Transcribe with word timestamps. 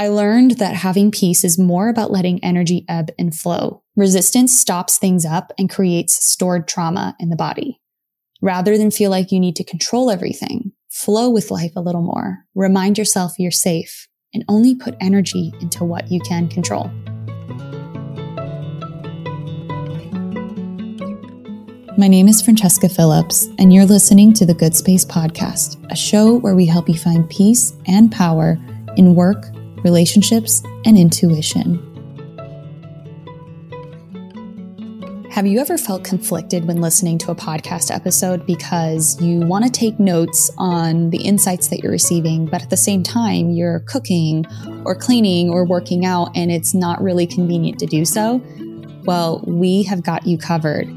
I 0.00 0.08
learned 0.08 0.52
that 0.52 0.76
having 0.76 1.10
peace 1.10 1.44
is 1.44 1.58
more 1.58 1.90
about 1.90 2.10
letting 2.10 2.42
energy 2.42 2.86
ebb 2.88 3.10
and 3.18 3.34
flow. 3.34 3.82
Resistance 3.96 4.58
stops 4.58 4.96
things 4.96 5.26
up 5.26 5.52
and 5.58 5.68
creates 5.68 6.24
stored 6.24 6.66
trauma 6.66 7.14
in 7.20 7.28
the 7.28 7.36
body. 7.36 7.82
Rather 8.40 8.78
than 8.78 8.90
feel 8.90 9.10
like 9.10 9.30
you 9.30 9.38
need 9.38 9.56
to 9.56 9.62
control 9.62 10.10
everything, 10.10 10.72
flow 10.88 11.28
with 11.28 11.50
life 11.50 11.72
a 11.76 11.82
little 11.82 12.00
more. 12.00 12.46
Remind 12.54 12.96
yourself 12.96 13.34
you're 13.38 13.50
safe 13.50 14.08
and 14.32 14.42
only 14.48 14.74
put 14.74 14.96
energy 15.02 15.52
into 15.60 15.84
what 15.84 16.10
you 16.10 16.18
can 16.20 16.48
control. 16.48 16.90
My 21.98 22.08
name 22.08 22.26
is 22.26 22.40
Francesca 22.40 22.88
Phillips, 22.88 23.50
and 23.58 23.70
you're 23.70 23.84
listening 23.84 24.32
to 24.32 24.46
the 24.46 24.54
Good 24.54 24.74
Space 24.74 25.04
Podcast, 25.04 25.76
a 25.92 25.94
show 25.94 26.38
where 26.38 26.54
we 26.54 26.64
help 26.64 26.88
you 26.88 26.96
find 26.96 27.28
peace 27.28 27.74
and 27.86 28.10
power 28.10 28.56
in 28.96 29.14
work, 29.14 29.44
relationships, 29.84 30.62
and 30.84 30.98
intuition. 30.98 31.86
Have 35.30 35.46
you 35.46 35.60
ever 35.60 35.78
felt 35.78 36.02
conflicted 36.02 36.66
when 36.66 36.80
listening 36.80 37.16
to 37.18 37.30
a 37.30 37.34
podcast 37.34 37.94
episode 37.94 38.44
because 38.46 39.20
you 39.22 39.40
want 39.40 39.64
to 39.64 39.70
take 39.70 40.00
notes 40.00 40.50
on 40.58 41.10
the 41.10 41.18
insights 41.18 41.68
that 41.68 41.78
you're 41.78 41.92
receiving, 41.92 42.46
but 42.46 42.62
at 42.62 42.70
the 42.70 42.76
same 42.76 43.02
time, 43.02 43.50
you're 43.50 43.80
cooking 43.80 44.44
or 44.84 44.94
cleaning 44.94 45.48
or 45.48 45.64
working 45.64 46.04
out 46.04 46.30
and 46.34 46.50
it's 46.50 46.74
not 46.74 47.00
really 47.00 47.26
convenient 47.26 47.78
to 47.78 47.86
do 47.86 48.04
so? 48.04 48.42
Well, 49.04 49.42
we 49.46 49.84
have 49.84 50.02
got 50.02 50.26
you 50.26 50.36
covered. 50.36 50.88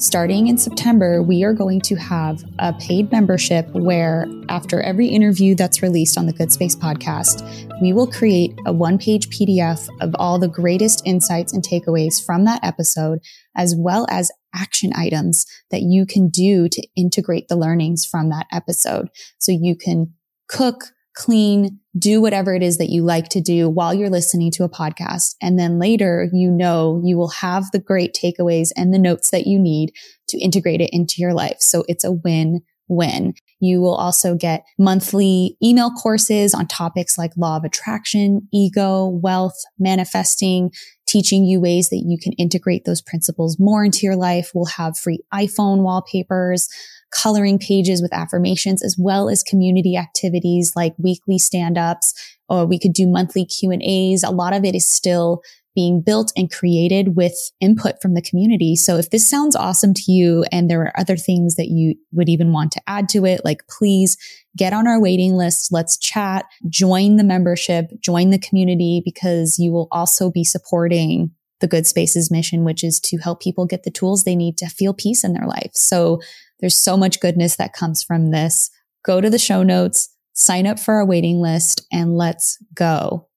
Starting 0.00 0.48
in 0.48 0.56
September, 0.56 1.22
we 1.22 1.44
are 1.44 1.52
going 1.52 1.78
to 1.78 1.94
have 1.94 2.42
a 2.58 2.72
paid 2.72 3.12
membership 3.12 3.68
where, 3.72 4.26
after 4.48 4.80
every 4.80 5.06
interview 5.08 5.54
that's 5.54 5.82
released 5.82 6.16
on 6.16 6.24
the 6.24 6.32
Good 6.32 6.50
Space 6.50 6.74
podcast, 6.74 7.42
we 7.82 7.92
will 7.92 8.06
create 8.06 8.58
a 8.64 8.72
one 8.72 8.96
page 8.96 9.28
PDF 9.28 9.86
of 10.00 10.16
all 10.18 10.38
the 10.38 10.48
greatest 10.48 11.02
insights 11.04 11.52
and 11.52 11.62
takeaways 11.62 12.14
from 12.24 12.46
that 12.46 12.64
episode, 12.64 13.18
as 13.54 13.74
well 13.76 14.06
as 14.08 14.32
action 14.54 14.90
items 14.96 15.44
that 15.70 15.82
you 15.82 16.06
can 16.06 16.30
do 16.30 16.66
to 16.70 16.82
integrate 16.96 17.48
the 17.48 17.56
learnings 17.56 18.06
from 18.06 18.30
that 18.30 18.46
episode. 18.50 19.10
So 19.38 19.52
you 19.52 19.76
can 19.76 20.14
cook, 20.48 20.84
clean, 21.14 21.80
do 21.98 22.20
whatever 22.20 22.54
it 22.54 22.62
is 22.62 22.78
that 22.78 22.90
you 22.90 23.02
like 23.02 23.28
to 23.30 23.40
do 23.40 23.68
while 23.68 23.92
you're 23.92 24.10
listening 24.10 24.50
to 24.52 24.64
a 24.64 24.68
podcast. 24.68 25.34
And 25.42 25.58
then 25.58 25.78
later, 25.78 26.28
you 26.32 26.50
know, 26.50 27.00
you 27.04 27.16
will 27.16 27.30
have 27.30 27.70
the 27.72 27.80
great 27.80 28.14
takeaways 28.14 28.70
and 28.76 28.94
the 28.94 28.98
notes 28.98 29.30
that 29.30 29.46
you 29.46 29.58
need 29.58 29.92
to 30.28 30.38
integrate 30.38 30.80
it 30.80 30.90
into 30.92 31.16
your 31.18 31.34
life. 31.34 31.56
So 31.60 31.84
it's 31.88 32.04
a 32.04 32.12
win 32.12 32.62
win. 32.90 33.34
You 33.60 33.80
will 33.80 33.94
also 33.94 34.34
get 34.34 34.64
monthly 34.78 35.56
email 35.62 35.90
courses 35.90 36.52
on 36.52 36.66
topics 36.66 37.16
like 37.16 37.30
law 37.36 37.56
of 37.56 37.64
attraction, 37.64 38.48
ego, 38.52 39.06
wealth, 39.06 39.56
manifesting, 39.78 40.72
teaching 41.10 41.44
you 41.44 41.60
ways 41.60 41.88
that 41.88 42.04
you 42.06 42.16
can 42.16 42.32
integrate 42.34 42.84
those 42.84 43.02
principles 43.02 43.58
more 43.58 43.84
into 43.84 44.06
your 44.06 44.14
life. 44.14 44.52
We'll 44.54 44.66
have 44.66 44.96
free 44.96 45.18
iPhone 45.34 45.82
wallpapers, 45.82 46.68
coloring 47.10 47.58
pages 47.58 48.00
with 48.00 48.12
affirmations, 48.12 48.84
as 48.84 48.94
well 48.96 49.28
as 49.28 49.42
community 49.42 49.96
activities 49.96 50.74
like 50.76 50.94
weekly 50.98 51.38
stand-ups, 51.38 52.14
or 52.48 52.64
we 52.64 52.78
could 52.78 52.92
do 52.92 53.08
monthly 53.08 53.44
Q 53.44 53.72
and 53.72 53.82
A's. 53.82 54.22
A 54.22 54.30
lot 54.30 54.52
of 54.52 54.64
it 54.64 54.76
is 54.76 54.86
still 54.86 55.42
being 55.74 56.00
built 56.00 56.32
and 56.36 56.50
created 56.50 57.16
with 57.16 57.34
input 57.60 58.02
from 58.02 58.14
the 58.14 58.22
community. 58.22 58.74
So 58.74 58.96
if 58.96 59.10
this 59.10 59.28
sounds 59.28 59.54
awesome 59.54 59.94
to 59.94 60.12
you 60.12 60.44
and 60.50 60.68
there 60.68 60.82
are 60.82 60.98
other 60.98 61.16
things 61.16 61.54
that 61.56 61.68
you 61.68 61.94
would 62.12 62.28
even 62.28 62.52
want 62.52 62.72
to 62.72 62.82
add 62.86 63.08
to 63.10 63.24
it, 63.24 63.42
like 63.44 63.66
please 63.68 64.16
get 64.56 64.72
on 64.72 64.88
our 64.88 65.00
waiting 65.00 65.34
list. 65.34 65.70
Let's 65.70 65.96
chat, 65.96 66.46
join 66.68 67.16
the 67.16 67.24
membership, 67.24 67.86
join 68.00 68.30
the 68.30 68.38
community 68.38 69.00
because 69.04 69.58
you 69.58 69.70
will 69.70 69.88
also 69.92 70.30
be 70.30 70.44
supporting 70.44 71.30
the 71.60 71.68
Good 71.68 71.86
Spaces 71.86 72.30
mission, 72.30 72.64
which 72.64 72.82
is 72.82 72.98
to 73.00 73.18
help 73.18 73.40
people 73.40 73.66
get 73.66 73.84
the 73.84 73.90
tools 73.90 74.24
they 74.24 74.34
need 74.34 74.58
to 74.58 74.68
feel 74.68 74.94
peace 74.94 75.22
in 75.22 75.34
their 75.34 75.46
life. 75.46 75.70
So 75.74 76.20
there's 76.58 76.76
so 76.76 76.96
much 76.96 77.20
goodness 77.20 77.56
that 77.56 77.74
comes 77.74 78.02
from 78.02 78.30
this. 78.30 78.70
Go 79.04 79.20
to 79.20 79.30
the 79.30 79.38
show 79.38 79.62
notes, 79.62 80.14
sign 80.32 80.66
up 80.66 80.78
for 80.78 80.94
our 80.94 81.06
waiting 81.06 81.40
list, 81.40 81.86
and 81.92 82.16
let's 82.16 82.58
go. 82.74 83.29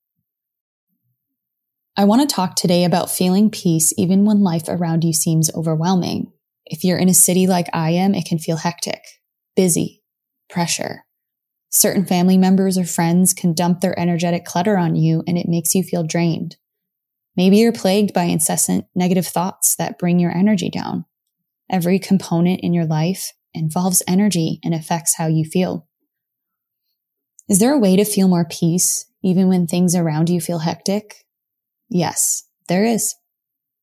I 1.96 2.06
want 2.06 2.28
to 2.28 2.36
talk 2.36 2.56
today 2.56 2.86
about 2.86 3.12
feeling 3.12 3.52
peace 3.52 3.94
even 3.98 4.26
when 4.26 4.42
life 4.42 4.64
around 4.68 5.04
you 5.04 5.14
seems 5.14 5.54
overwhelming. 5.54 6.32
If 6.66 6.84
you're 6.84 6.98
in 6.98 7.08
a 7.08 7.14
city 7.14 7.46
like 7.46 7.68
I 7.72 7.92
am, 7.92 8.16
it 8.16 8.26
can 8.26 8.40
feel 8.40 8.58
hectic, 8.58 9.00
busy, 9.56 10.02
pressure. 10.50 11.06
Certain 11.70 12.04
family 12.04 12.36
members 12.36 12.80
or 12.80 12.86
friends 12.86 13.36
can 13.36 13.54
dump 13.54 13.82
their 13.82 13.98
energetic 14.00 14.44
clutter 14.44 14.76
on 14.76 14.96
you 14.96 15.24
and 15.28 15.38
it 15.38 15.48
makes 15.48 15.76
you 15.76 15.84
feel 15.84 16.04
drained. 16.04 16.58
Maybe 17.38 17.58
you're 17.58 17.72
plagued 17.72 18.12
by 18.12 18.24
incessant 18.24 18.86
negative 18.96 19.28
thoughts 19.28 19.76
that 19.76 20.00
bring 20.00 20.18
your 20.18 20.36
energy 20.36 20.72
down. 20.72 21.06
Every 21.70 22.00
component 22.00 22.62
in 22.62 22.74
your 22.74 22.86
life 22.86 23.34
involves 23.54 24.02
energy 24.08 24.60
and 24.64 24.74
affects 24.74 25.18
how 25.18 25.28
you 25.28 25.46
feel. 25.46 25.88
Is 27.48 27.60
there 27.60 27.74
a 27.74 27.80
way 27.80 27.96
to 27.98 28.06
feel 28.06 28.28
more 28.28 28.46
peace 28.46 29.06
even 29.22 29.48
when 29.48 29.68
things 29.68 29.96
around 29.96 30.32
you 30.32 30.42
feel 30.42 30.60
hectic? 30.60 31.23
Yes, 31.90 32.44
there 32.68 32.86
is. 32.86 33.16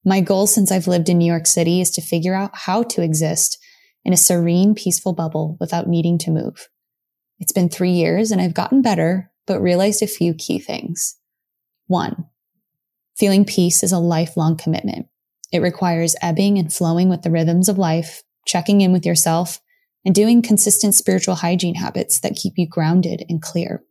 My 0.04 0.20
goal 0.20 0.46
since 0.46 0.72
I've 0.72 0.86
lived 0.86 1.08
in 1.08 1.18
New 1.18 1.26
York 1.26 1.46
City 1.46 1.80
is 1.80 1.90
to 1.92 2.00
figure 2.00 2.34
out 2.34 2.50
how 2.54 2.82
to 2.84 3.02
exist 3.02 3.58
in 4.04 4.12
a 4.12 4.16
serene, 4.16 4.74
peaceful 4.74 5.12
bubble 5.12 5.56
without 5.60 5.88
needing 5.88 6.18
to 6.18 6.30
move. 6.30 6.68
It's 7.38 7.52
been 7.52 7.68
three 7.68 7.92
years 7.92 8.30
and 8.30 8.40
I've 8.40 8.54
gotten 8.54 8.82
better, 8.82 9.30
but 9.46 9.60
realized 9.60 10.02
a 10.02 10.06
few 10.06 10.34
key 10.34 10.58
things. 10.58 11.16
One, 11.86 12.26
feeling 13.16 13.44
peace 13.44 13.82
is 13.82 13.92
a 13.92 13.98
lifelong 13.98 14.56
commitment. 14.56 15.06
It 15.52 15.60
requires 15.60 16.16
ebbing 16.22 16.58
and 16.58 16.72
flowing 16.72 17.08
with 17.08 17.22
the 17.22 17.30
rhythms 17.30 17.68
of 17.68 17.78
life, 17.78 18.22
checking 18.46 18.80
in 18.80 18.92
with 18.92 19.04
yourself, 19.04 19.60
and 20.04 20.14
doing 20.14 20.40
consistent 20.40 20.94
spiritual 20.94 21.34
hygiene 21.34 21.74
habits 21.74 22.20
that 22.20 22.36
keep 22.36 22.54
you 22.56 22.66
grounded 22.66 23.24
and 23.28 23.42
clear. 23.42 23.82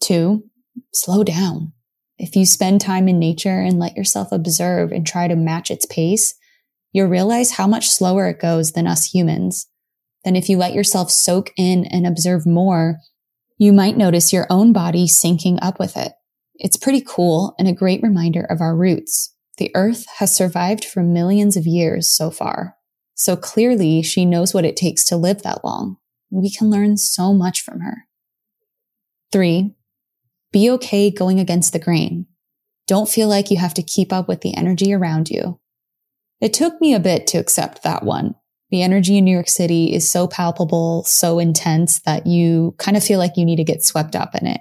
Two, 0.00 0.44
slow 0.92 1.24
down. 1.24 1.72
If 2.18 2.36
you 2.36 2.46
spend 2.46 2.80
time 2.80 3.08
in 3.08 3.18
nature 3.18 3.60
and 3.60 3.78
let 3.78 3.96
yourself 3.96 4.30
observe 4.30 4.92
and 4.92 5.06
try 5.06 5.28
to 5.28 5.36
match 5.36 5.70
its 5.70 5.86
pace, 5.86 6.34
you'll 6.92 7.08
realize 7.08 7.52
how 7.52 7.66
much 7.66 7.90
slower 7.90 8.28
it 8.28 8.40
goes 8.40 8.72
than 8.72 8.86
us 8.86 9.12
humans. 9.12 9.66
Then 10.24 10.36
if 10.36 10.48
you 10.48 10.56
let 10.56 10.74
yourself 10.74 11.10
soak 11.10 11.52
in 11.56 11.84
and 11.86 12.06
observe 12.06 12.46
more, 12.46 12.98
you 13.58 13.72
might 13.72 13.96
notice 13.96 14.32
your 14.32 14.46
own 14.48 14.72
body 14.72 15.06
syncing 15.06 15.58
up 15.60 15.78
with 15.78 15.96
it. 15.96 16.12
It's 16.54 16.76
pretty 16.76 17.02
cool 17.06 17.54
and 17.58 17.68
a 17.68 17.72
great 17.72 18.02
reminder 18.02 18.44
of 18.48 18.60
our 18.60 18.76
roots. 18.76 19.34
The 19.58 19.70
earth 19.74 20.06
has 20.18 20.34
survived 20.34 20.84
for 20.84 21.02
millions 21.02 21.56
of 21.56 21.66
years 21.66 22.08
so 22.08 22.30
far. 22.30 22.76
So 23.14 23.36
clearly 23.36 24.02
she 24.02 24.24
knows 24.24 24.54
what 24.54 24.64
it 24.64 24.76
takes 24.76 25.04
to 25.06 25.16
live 25.16 25.42
that 25.42 25.64
long. 25.64 25.98
We 26.30 26.50
can 26.50 26.70
learn 26.70 26.96
so 26.96 27.32
much 27.32 27.60
from 27.60 27.80
her. 27.80 28.06
Three, 29.30 29.74
be 30.54 30.70
okay 30.70 31.10
going 31.10 31.40
against 31.40 31.72
the 31.72 31.80
grain. 31.80 32.26
Don't 32.86 33.08
feel 33.08 33.26
like 33.26 33.50
you 33.50 33.56
have 33.56 33.74
to 33.74 33.82
keep 33.82 34.12
up 34.12 34.28
with 34.28 34.42
the 34.42 34.56
energy 34.56 34.94
around 34.94 35.28
you. 35.28 35.58
It 36.40 36.54
took 36.54 36.80
me 36.80 36.94
a 36.94 37.00
bit 37.00 37.26
to 37.28 37.38
accept 37.38 37.82
that 37.82 38.04
one. 38.04 38.36
The 38.70 38.82
energy 38.82 39.18
in 39.18 39.24
New 39.24 39.32
York 39.32 39.48
City 39.48 39.92
is 39.92 40.08
so 40.08 40.28
palpable, 40.28 41.02
so 41.04 41.40
intense 41.40 41.98
that 42.02 42.28
you 42.28 42.76
kind 42.78 42.96
of 42.96 43.02
feel 43.02 43.18
like 43.18 43.36
you 43.36 43.44
need 43.44 43.56
to 43.56 43.64
get 43.64 43.82
swept 43.82 44.14
up 44.14 44.36
in 44.36 44.46
it. 44.46 44.60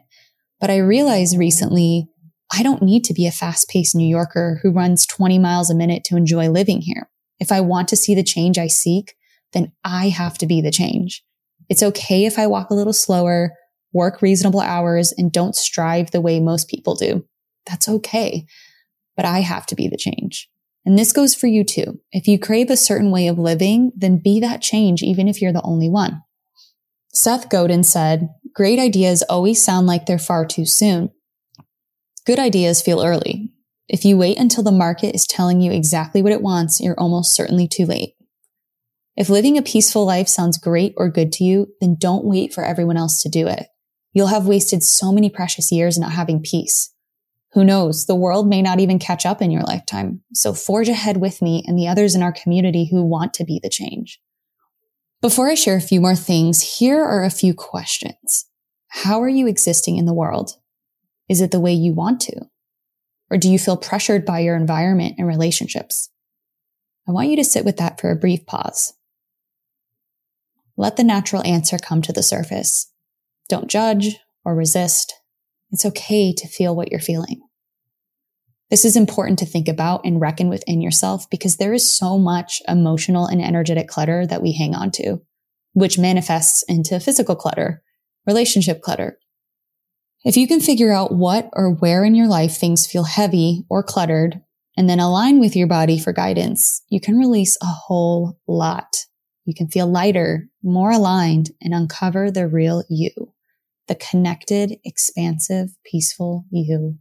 But 0.60 0.72
I 0.72 0.78
realized 0.78 1.38
recently 1.38 2.08
I 2.52 2.64
don't 2.64 2.82
need 2.82 3.04
to 3.06 3.14
be 3.14 3.28
a 3.28 3.32
fast 3.32 3.70
paced 3.70 3.96
New 3.96 4.08
Yorker 4.08 4.60
who 4.64 4.72
runs 4.72 5.06
20 5.06 5.38
miles 5.38 5.70
a 5.70 5.76
minute 5.76 6.04
to 6.06 6.18
enjoy 6.18 6.50
living 6.50 6.82
here. 6.82 7.08
If 7.40 7.52
I 7.52 7.62
want 7.62 7.88
to 7.90 7.96
see 7.96 8.16
the 8.16 8.24
change 8.24 8.58
I 8.58 8.68
seek, 8.68 9.14
then 9.52 9.72
I 9.84 10.10
have 10.10 10.40
to 10.40 10.48
be 10.48 10.60
the 10.60 10.72
change. 10.72 11.24
It's 11.70 11.84
okay 11.84 12.26
if 12.26 12.40
I 12.40 12.48
walk 12.48 12.72
a 12.72 12.76
little 12.76 12.94
slower, 12.94 13.54
work 13.94 14.22
reasonable 14.22 14.62
hours, 14.62 15.14
and 15.18 15.32
don't 15.32 15.56
strive 15.56 16.12
the 16.12 16.22
way 16.22 16.40
most 16.40 16.68
people 16.70 16.96
do. 16.96 17.26
That's 17.66 17.88
okay. 17.88 18.46
But 19.16 19.26
I 19.26 19.40
have 19.40 19.66
to 19.68 19.76
be 19.76 19.88
the 19.88 19.98
change. 19.98 20.50
And 20.86 20.98
this 20.98 21.14
goes 21.14 21.34
for 21.34 21.48
you 21.48 21.64
too. 21.64 22.02
If 22.12 22.28
you 22.28 22.38
crave 22.38 22.70
a 22.70 22.76
certain 22.76 23.12
way 23.12 23.28
of 23.28 23.38
living, 23.38 23.92
then 23.96 24.22
be 24.22 24.40
that 24.42 24.62
change, 24.62 25.02
even 25.02 25.28
if 25.28 25.42
you're 25.42 25.54
the 25.54 25.62
only 25.64 25.90
one. 25.90 26.22
Seth 27.14 27.50
Godin 27.50 27.84
said, 27.84 28.30
great 28.54 28.80
ideas 28.80 29.24
always 29.24 29.64
sound 29.64 29.88
like 29.88 30.06
they're 30.06 30.20
far 30.20 30.46
too 30.46 30.66
soon. 30.66 31.12
Good 32.26 32.40
ideas 32.40 32.82
feel 32.82 33.04
early. 33.04 33.52
If 33.88 34.04
you 34.04 34.18
wait 34.18 34.40
until 34.40 34.64
the 34.64 34.72
market 34.72 35.14
is 35.14 35.28
telling 35.28 35.62
you 35.62 35.72
exactly 35.72 36.22
what 36.22 36.32
it 36.32 36.42
wants, 36.42 36.82
you're 36.82 37.00
almost 37.00 37.36
certainly 37.36 37.68
too 37.68 37.86
late. 37.86 38.16
If 39.16 39.30
living 39.30 39.58
a 39.58 39.62
peaceful 39.62 40.06
life 40.06 40.28
sounds 40.28 40.58
great 40.58 40.94
or 40.98 41.10
good 41.10 41.32
to 41.34 41.44
you, 41.44 41.68
then 41.80 41.98
don't 42.00 42.26
wait 42.26 42.54
for 42.54 42.64
everyone 42.64 42.98
else 42.98 43.22
to 43.22 43.30
do 43.30 43.48
it. 43.48 43.68
You'll 44.14 44.28
have 44.28 44.48
wasted 44.48 44.84
so 44.84 45.12
many 45.12 45.30
precious 45.30 45.72
years 45.72 45.98
not 45.98 46.12
having 46.12 46.42
peace. 46.42 46.92
Who 47.54 47.64
knows? 47.64 48.06
The 48.06 48.16
world 48.16 48.48
may 48.48 48.62
not 48.62 48.80
even 48.80 48.98
catch 49.00 49.26
up 49.26 49.42
in 49.42 49.52
your 49.52 49.62
lifetime. 49.62 50.22
So 50.34 50.54
forge 50.54 50.90
ahead 50.90 51.18
with 51.18 51.42
me 51.42 51.64
and 51.68 51.78
the 51.78 51.88
others 51.88 52.16
in 52.16 52.24
our 52.24 52.32
community 52.32 52.88
who 52.90 53.04
want 53.04 53.34
to 53.36 53.44
be 53.44 53.60
the 53.62 53.70
change. 53.70 54.20
Before 55.22 55.50
I 55.50 55.56
share 55.56 55.78
a 55.78 55.82
few 55.82 56.02
more 56.02 56.16
things, 56.16 56.80
here 56.80 57.04
are 57.04 57.24
a 57.24 57.30
few 57.30 57.54
questions. 57.54 58.46
How 58.90 59.22
are 59.22 59.30
you 59.30 59.48
existing 59.48 59.98
in 59.98 60.06
the 60.06 60.14
world? 60.14 60.58
Is 61.30 61.42
it 61.42 61.52
the 61.52 61.60
way 61.60 61.74
you 61.74 61.94
want 61.94 62.22
to? 62.22 62.42
Or 63.30 63.38
do 63.38 63.50
you 63.50 63.58
feel 63.58 63.78
pressured 63.78 64.26
by 64.26 64.40
your 64.40 64.56
environment 64.56 65.16
and 65.18 65.28
relationships? 65.28 66.10
I 67.08 67.12
want 67.12 67.30
you 67.30 67.36
to 67.38 67.44
sit 67.44 67.66
with 67.66 67.78
that 67.78 68.00
for 68.00 68.12
a 68.12 68.16
brief 68.16 68.46
pause. 68.46 68.94
Let 70.78 70.98
the 70.98 71.04
natural 71.04 71.46
answer 71.46 71.78
come 71.78 72.02
to 72.04 72.14
the 72.14 72.24
surface. 72.24 72.93
Don't 73.50 73.70
judge 73.70 74.18
or 74.46 74.56
resist. 74.56 75.14
It's 75.72 75.86
okay 75.86 76.34
to 76.34 76.48
feel 76.48 76.76
what 76.76 76.92
you're 76.92 77.00
feeling. 77.00 77.42
This 78.70 78.86
is 78.86 78.96
important 78.96 79.40
to 79.40 79.46
think 79.46 79.68
about 79.68 80.02
and 80.04 80.20
reckon 80.20 80.50
within 80.50 80.82
yourself 80.82 81.30
because 81.30 81.58
there 81.58 81.74
is 81.74 81.94
so 81.94 82.18
much 82.18 82.62
emotional 82.68 83.28
and 83.28 83.42
energetic 83.42 83.88
clutter 83.88 84.26
that 84.26 84.42
we 84.42 84.54
hang 84.54 84.74
on 84.74 84.92
to, 84.92 85.22
which 85.74 86.00
manifests 86.00 86.64
into 86.64 87.00
physical 87.00 87.36
clutter, 87.36 87.84
relationship 88.26 88.82
clutter. 88.82 89.20
If 90.26 90.38
you 90.38 90.48
can 90.48 90.62
figure 90.62 90.92
out 90.92 91.14
what 91.14 91.50
or 91.54 91.74
where 91.74 92.06
in 92.06 92.16
your 92.16 92.28
life 92.28 92.56
things 92.56 92.88
feel 92.88 93.04
heavy 93.04 93.66
or 93.70 93.84
cluttered 93.84 94.42
and 94.78 94.90
then 94.90 95.00
align 95.00 95.40
with 95.40 95.56
your 95.56 95.68
body 95.68 96.00
for 96.00 96.14
guidance, 96.14 96.82
you 96.90 97.00
can 97.02 97.20
release 97.20 97.58
a 97.62 97.66
whole 97.66 98.40
lot. 98.48 98.96
You 99.46 99.54
can 99.54 99.68
feel 99.68 99.86
lighter, 99.86 100.48
more 100.64 100.92
aligned, 100.92 101.52
and 101.62 101.74
uncover 101.74 102.32
the 102.32 102.48
real 102.48 102.84
you, 102.90 103.33
the 103.88 103.96
connected, 103.96 104.78
expansive, 104.84 105.70
peaceful 105.86 106.46
you. 106.52 106.98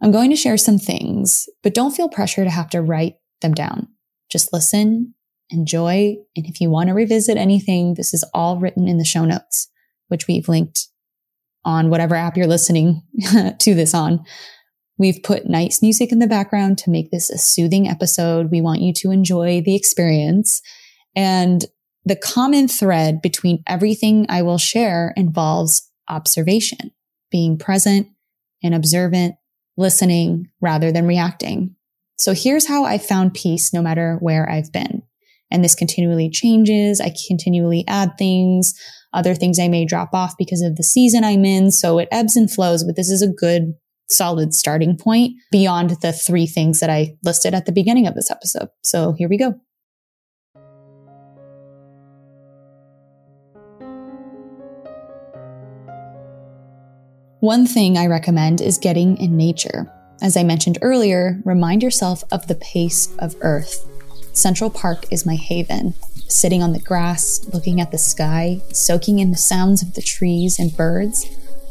I'm 0.00 0.12
going 0.12 0.30
to 0.30 0.36
share 0.36 0.56
some 0.56 0.78
things, 0.78 1.48
but 1.62 1.74
don't 1.74 1.94
feel 1.94 2.08
pressure 2.08 2.44
to 2.44 2.50
have 2.50 2.70
to 2.70 2.82
write 2.82 3.16
them 3.40 3.52
down. 3.52 3.88
Just 4.30 4.52
listen, 4.52 5.14
enjoy, 5.50 6.16
and 6.36 6.46
if 6.46 6.60
you 6.60 6.70
want 6.70 6.88
to 6.88 6.94
revisit 6.94 7.36
anything, 7.36 7.94
this 7.94 8.14
is 8.14 8.24
all 8.32 8.58
written 8.58 8.86
in 8.86 8.98
the 8.98 9.04
show 9.04 9.24
notes, 9.24 9.68
which 10.08 10.26
we've 10.28 10.48
linked 10.48 10.88
on 11.64 11.90
whatever 11.90 12.14
app 12.14 12.36
you're 12.36 12.46
listening 12.46 13.02
to 13.58 13.74
this 13.74 13.94
on. 13.94 14.24
We've 14.98 15.22
put 15.22 15.46
nice 15.46 15.80
music 15.82 16.10
in 16.10 16.18
the 16.18 16.26
background 16.26 16.78
to 16.78 16.90
make 16.90 17.10
this 17.10 17.30
a 17.30 17.38
soothing 17.38 17.88
episode. 17.88 18.50
We 18.50 18.60
want 18.60 18.80
you 18.80 18.92
to 18.94 19.10
enjoy 19.10 19.62
the 19.64 19.76
experience. 19.76 20.60
And 21.14 21.64
the 22.08 22.16
common 22.16 22.68
thread 22.68 23.22
between 23.22 23.62
everything 23.66 24.26
I 24.28 24.42
will 24.42 24.58
share 24.58 25.12
involves 25.16 25.88
observation, 26.08 26.90
being 27.30 27.58
present 27.58 28.08
and 28.62 28.74
observant, 28.74 29.36
listening 29.76 30.48
rather 30.60 30.90
than 30.90 31.06
reacting. 31.06 31.76
So 32.16 32.34
here's 32.34 32.66
how 32.66 32.84
I 32.84 32.98
found 32.98 33.34
peace 33.34 33.72
no 33.72 33.80
matter 33.80 34.16
where 34.20 34.50
I've 34.50 34.72
been. 34.72 35.02
And 35.50 35.64
this 35.64 35.74
continually 35.74 36.28
changes. 36.28 37.00
I 37.00 37.14
continually 37.28 37.84
add 37.86 38.18
things, 38.18 38.74
other 39.12 39.34
things 39.34 39.58
I 39.58 39.68
may 39.68 39.84
drop 39.84 40.10
off 40.12 40.34
because 40.36 40.62
of 40.62 40.76
the 40.76 40.82
season 40.82 41.24
I'm 41.24 41.44
in. 41.44 41.70
So 41.70 41.98
it 41.98 42.08
ebbs 42.10 42.36
and 42.36 42.50
flows, 42.50 42.84
but 42.84 42.96
this 42.96 43.10
is 43.10 43.22
a 43.22 43.32
good 43.32 43.74
solid 44.08 44.54
starting 44.54 44.96
point 44.96 45.34
beyond 45.52 45.90
the 46.02 46.12
three 46.12 46.46
things 46.46 46.80
that 46.80 46.90
I 46.90 47.16
listed 47.22 47.54
at 47.54 47.66
the 47.66 47.72
beginning 47.72 48.06
of 48.06 48.14
this 48.14 48.30
episode. 48.30 48.68
So 48.82 49.12
here 49.12 49.28
we 49.28 49.38
go. 49.38 49.54
One 57.40 57.66
thing 57.66 57.96
I 57.96 58.06
recommend 58.06 58.60
is 58.60 58.78
getting 58.78 59.16
in 59.18 59.36
nature. 59.36 59.88
As 60.20 60.36
I 60.36 60.42
mentioned 60.42 60.78
earlier, 60.82 61.40
remind 61.44 61.84
yourself 61.84 62.24
of 62.32 62.48
the 62.48 62.56
pace 62.56 63.14
of 63.20 63.36
Earth. 63.42 63.86
Central 64.32 64.70
Park 64.70 65.04
is 65.12 65.24
my 65.24 65.36
haven. 65.36 65.94
Sitting 66.26 66.64
on 66.64 66.72
the 66.72 66.80
grass, 66.80 67.46
looking 67.52 67.80
at 67.80 67.92
the 67.92 67.98
sky, 67.98 68.60
soaking 68.72 69.20
in 69.20 69.30
the 69.30 69.36
sounds 69.36 69.82
of 69.82 69.94
the 69.94 70.02
trees 70.02 70.58
and 70.58 70.76
birds, 70.76 71.26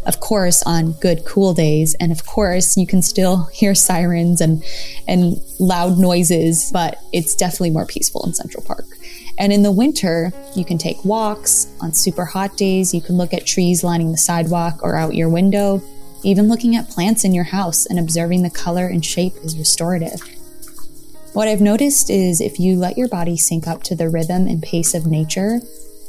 of 0.05 0.21
course, 0.21 0.63
on 0.63 0.93
good 0.93 1.25
cool 1.25 1.53
days. 1.53 1.95
And 1.95 2.13
of 2.13 2.25
course, 2.25 2.77
you 2.77 2.87
can 2.87 3.01
still 3.01 3.43
hear 3.53 3.75
sirens 3.75 4.39
and, 4.39 4.63
and 5.05 5.35
loud 5.59 5.97
noises, 5.97 6.71
but 6.71 6.97
it's 7.11 7.35
definitely 7.35 7.71
more 7.71 7.85
peaceful 7.85 8.25
in 8.25 8.33
Central 8.33 8.63
Park. 8.63 8.85
And 9.37 9.53
in 9.53 9.63
the 9.63 9.71
winter, 9.71 10.31
you 10.55 10.65
can 10.65 10.77
take 10.77 11.03
walks. 11.05 11.67
On 11.81 11.93
super 11.93 12.25
hot 12.25 12.57
days, 12.57 12.93
you 12.93 13.01
can 13.01 13.17
look 13.17 13.33
at 13.33 13.45
trees 13.45 13.83
lining 13.83 14.11
the 14.11 14.17
sidewalk 14.17 14.79
or 14.81 14.95
out 14.95 15.15
your 15.15 15.29
window. 15.29 15.81
Even 16.23 16.47
looking 16.47 16.75
at 16.75 16.89
plants 16.89 17.23
in 17.23 17.33
your 17.33 17.43
house 17.43 17.85
and 17.85 17.99
observing 17.99 18.41
the 18.41 18.49
color 18.49 18.87
and 18.87 19.05
shape 19.05 19.33
is 19.43 19.57
restorative. 19.57 20.19
What 21.33 21.47
I've 21.47 21.61
noticed 21.61 22.09
is 22.09 22.41
if 22.41 22.59
you 22.59 22.77
let 22.77 22.97
your 22.97 23.07
body 23.07 23.37
sync 23.37 23.67
up 23.67 23.83
to 23.83 23.95
the 23.95 24.09
rhythm 24.09 24.47
and 24.47 24.63
pace 24.63 24.95
of 24.95 25.05
nature, 25.05 25.59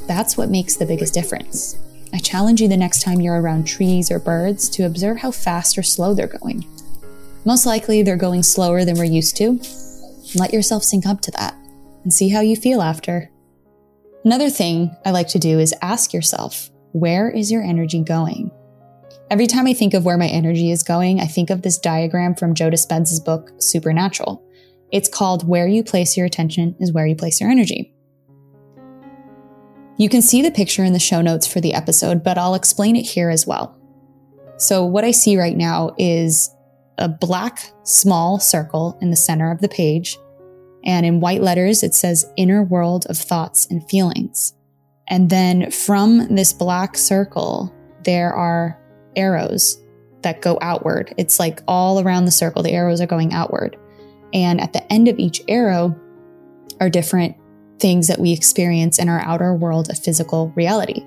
that's 0.07 0.39
what 0.39 0.49
makes 0.49 0.77
the 0.77 0.87
biggest 0.87 1.13
difference. 1.13 1.77
I 2.15 2.19
challenge 2.19 2.63
you 2.63 2.69
the 2.69 2.79
next 2.79 3.03
time 3.03 3.21
you're 3.21 3.39
around 3.39 3.67
trees 3.67 4.11
or 4.11 4.19
birds 4.19 4.71
to 4.71 4.87
observe 4.87 5.19
how 5.19 5.31
fast 5.31 5.77
or 5.77 5.83
slow 5.83 6.15
they're 6.15 6.27
going. 6.27 6.65
Most 7.45 7.67
likely, 7.67 8.03
they're 8.03 8.17
going 8.17 8.43
slower 8.43 8.87
than 8.87 8.97
we're 8.97 9.05
used 9.05 9.37
to. 9.37 9.61
Let 10.35 10.55
yourself 10.55 10.83
sync 10.83 11.07
up 11.07 11.21
to 11.23 11.31
that 11.33 11.58
and 12.03 12.13
see 12.13 12.29
how 12.29 12.41
you 12.41 12.57
feel 12.57 12.83
after. 12.83 13.31
Another 14.25 14.51
thing 14.51 14.95
I 15.05 15.11
like 15.11 15.29
to 15.29 15.39
do 15.39 15.59
is 15.59 15.75
ask 15.83 16.13
yourself, 16.13 16.71
where 16.93 17.31
is 17.31 17.51
your 17.51 17.63
energy 17.63 18.03
going? 18.03 18.51
Every 19.31 19.47
time 19.47 19.67
I 19.67 19.75
think 19.75 19.95
of 19.95 20.05
where 20.05 20.17
my 20.17 20.27
energy 20.27 20.71
is 20.71 20.83
going, 20.83 21.21
I 21.21 21.27
think 21.27 21.51
of 21.51 21.63
this 21.63 21.79
diagram 21.79 22.35
from 22.35 22.55
Joe 22.55 22.71
Dispenza's 22.71 23.21
book, 23.21 23.53
Supernatural. 23.59 24.43
It's 24.91 25.09
called 25.09 25.47
Where 25.47 25.69
You 25.69 25.85
Place 25.85 26.17
Your 26.17 26.27
Attention 26.27 26.75
is 26.81 26.93
Where 26.93 27.07
You 27.07 27.15
Place 27.15 27.41
Your 27.41 27.51
Energy. 27.51 27.95
You 29.99 30.09
can 30.09 30.23
see 30.23 30.41
the 30.41 30.51
picture 30.51 30.85
in 30.85 30.93
the 30.93 30.99
show 30.99 31.21
notes 31.21 31.47
for 31.47 31.61
the 31.61 31.75
episode, 31.75 32.23
but 32.23 32.39
I'll 32.39 32.55
explain 32.55 32.97
it 32.97 33.03
here 33.03 33.31
as 33.31 33.47
well. 33.47 33.77
So, 34.57 34.85
what 34.85 35.05
I 35.05 35.11
see 35.11 35.39
right 35.39 35.57
now 35.57 35.95
is 35.99 36.51
a 36.99 37.09
black 37.09 37.71
small 37.83 38.39
circle 38.41 38.97
in 39.03 39.11
the 39.11 39.17
center 39.17 39.51
of 39.51 39.61
the 39.61 39.69
page. 39.69 40.17
And 40.85 41.05
in 41.05 41.21
white 41.21 41.43
letters, 41.43 41.83
it 41.83 41.95
says 41.95 42.31
inner 42.37 42.63
world 42.63 43.07
of 43.09 43.19
thoughts 43.19 43.67
and 43.67 43.89
feelings. 43.89 44.55
And 45.09 45.31
then 45.31 45.71
from 45.71 46.35
this 46.35 46.53
black 46.53 46.97
circle, 46.97 47.75
there 48.05 48.33
are 48.33 48.79
arrows 49.17 49.83
that 50.23 50.43
go 50.43 50.59
outward. 50.61 51.15
It's 51.17 51.39
like 51.39 51.63
all 51.67 52.01
around 52.01 52.25
the 52.25 52.31
circle, 52.31 52.63
the 52.63 52.73
arrows 52.73 53.01
are 53.01 53.07
going 53.07 53.33
outward. 53.33 53.77
And 54.33 54.61
at 54.61 54.73
the 54.73 54.93
end 54.93 55.09
of 55.09 55.19
each 55.19 55.43
arrow 55.49 55.99
are 56.81 56.91
different 56.91 57.37
things 57.79 58.09
that 58.09 58.19
we 58.19 58.33
experience 58.33 58.99
in 58.99 59.09
our 59.09 59.21
outer 59.21 59.55
world 59.55 59.91
of 59.91 59.99
physical 59.99 60.53
reality. 60.57 61.05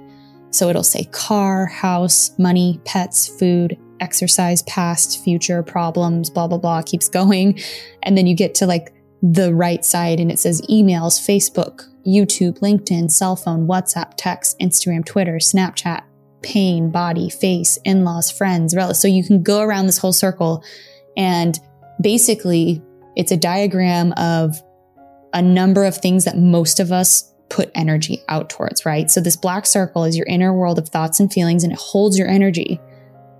So 0.51 0.69
it'll 0.69 0.83
say 0.83 1.05
car, 1.05 1.65
house, 1.65 2.37
money, 2.37 2.81
pets, 2.85 3.27
food, 3.27 3.77
exercise, 3.99 4.63
past, 4.63 5.23
future, 5.23 5.63
problems, 5.63 6.29
blah, 6.29 6.47
blah, 6.47 6.57
blah, 6.57 6.81
keeps 6.81 7.07
going. 7.21 7.59
And 8.03 8.17
then 8.17 8.27
you 8.27 8.35
get 8.35 8.55
to 8.55 8.65
like 8.65 8.93
the 9.21 9.53
right 9.53 9.85
side 9.85 10.19
and 10.19 10.31
it 10.31 10.39
says 10.39 10.61
emails, 10.63 11.19
Facebook, 11.19 11.87
YouTube, 12.05 12.59
LinkedIn, 12.59 13.11
cell 13.11 13.35
phone, 13.35 13.67
WhatsApp, 13.67 14.13
text, 14.17 14.57
Instagram, 14.59 15.05
Twitter, 15.05 15.35
Snapchat, 15.35 16.03
pain, 16.41 16.89
body, 16.89 17.29
face, 17.29 17.77
in 17.85 18.03
laws, 18.03 18.31
friends, 18.31 18.75
relatives. 18.75 18.99
So 18.99 19.07
you 19.07 19.23
can 19.23 19.43
go 19.43 19.61
around 19.61 19.85
this 19.85 19.99
whole 19.99 20.13
circle 20.13 20.63
and 21.15 21.59
basically 22.01 22.81
it's 23.15 23.31
a 23.31 23.37
diagram 23.37 24.13
of 24.13 24.61
a 25.33 25.41
number 25.41 25.85
of 25.85 25.95
things 25.95 26.25
that 26.25 26.37
most 26.37 26.79
of 26.79 26.91
us 26.91 27.31
put 27.49 27.69
energy 27.75 28.23
out 28.29 28.49
towards, 28.49 28.85
right? 28.85 29.11
So 29.11 29.19
this 29.19 29.35
black 29.35 29.65
circle 29.65 30.05
is 30.05 30.17
your 30.17 30.25
inner 30.25 30.53
world 30.53 30.79
of 30.79 30.89
thoughts 30.89 31.19
and 31.19 31.31
feelings 31.31 31.63
and 31.63 31.73
it 31.73 31.79
holds 31.79 32.17
your 32.17 32.27
energy. 32.27 32.79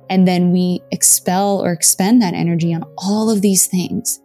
And 0.10 0.28
then 0.28 0.52
we 0.52 0.82
expel 0.92 1.64
or 1.64 1.72
expend 1.72 2.22
that 2.22 2.34
energy 2.34 2.74
on 2.74 2.84
all 2.98 3.30
of 3.30 3.42
these 3.42 3.68
things. 3.68 4.20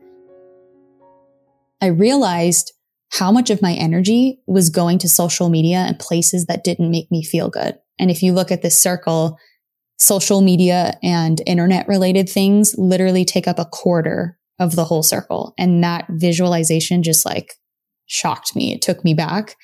I 1.81 1.87
realized 1.87 2.73
how 3.13 3.31
much 3.31 3.51
of 3.51 3.63
my 3.63 3.73
energy 3.73 4.41
was 4.47 4.71
going 4.71 4.99
to 4.99 5.09
social 5.09 5.49
media 5.49 5.79
and 5.79 5.99
places 5.99 6.47
that 6.47 6.65
didn't 6.65 6.91
make 6.91 7.11
me 7.11 7.23
feel 7.23 7.49
good. 7.49 7.77
And 7.99 8.11
if 8.11 8.23
you 8.23 8.33
look 8.33 8.51
at 8.51 8.63
this 8.63 8.79
circle, 8.79 9.39
social 9.99 10.43
media 10.43 10.99
and 11.03 11.41
internet 11.47 11.89
related 11.89 12.29
things 12.29 12.75
literally 12.77 13.25
take 13.25 13.49
up 13.49 13.59
a 13.59 13.65
quarter 13.65 14.39
of 14.59 14.77
the 14.77 14.85
whole 14.85 15.03
circle. 15.03 15.55
And 15.59 15.83
that 15.85 16.07
visualization 16.11 17.03
just 17.03 17.25
like 17.25 17.55
shocked 18.07 18.55
me. 18.55 18.75
It 18.75 18.83
took 18.83 19.05
me 19.05 19.15
back. 19.15 19.57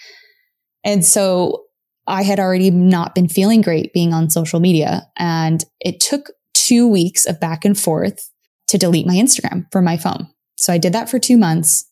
And 0.85 1.05
so 1.05 1.65
I 2.07 2.23
had 2.23 2.41
already 2.41 2.71
not 2.71 3.15
been 3.15 3.29
feeling 3.29 3.61
great 3.61 3.93
being 3.93 4.13
on 4.13 4.31
social 4.31 4.61
media. 4.61 5.03
And 5.17 5.65
it 5.81 6.01
took 6.01 6.31
two 6.55 6.87
weeks 6.89 7.27
of 7.27 7.41
back 7.41 7.65
and 7.65 7.79
forth 7.79 8.31
to 8.69 8.79
delete 8.79 9.07
my 9.07 9.15
Instagram 9.15 9.67
from 9.71 9.85
my 9.85 9.97
phone. 9.97 10.29
So 10.57 10.73
I 10.73 10.79
did 10.79 10.93
that 10.93 11.09
for 11.09 11.19
two 11.19 11.37
months 11.37 11.87